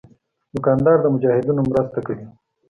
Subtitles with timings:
[0.53, 2.25] دوکاندار د مجاهدینو مرسته کوي.